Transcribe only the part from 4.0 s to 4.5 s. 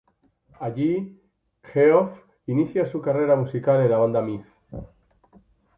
"Myth".